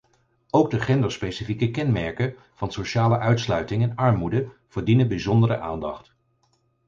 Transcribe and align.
Ook 0.49 0.71
de 0.71 0.79
genderspecifieke 0.79 1.71
kenmerken 1.71 2.35
van 2.53 2.71
sociale 2.71 3.17
uitsluiting 3.17 3.81
en 3.83 3.95
armoede 3.95 4.49
verdienen 4.67 5.07
bijzondere 5.07 5.59
aandacht. 5.59 6.13